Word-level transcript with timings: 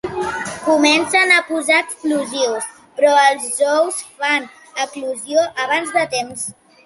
Comencen 0.67 1.27
a 1.33 1.41
posar 1.49 1.81
explosius, 1.81 2.71
però 2.97 3.11
els 3.25 3.45
ous 3.75 4.01
fan 4.23 4.49
eclosió 4.87 5.47
abans 5.67 5.93
de 5.99 6.07
temps. 6.15 6.49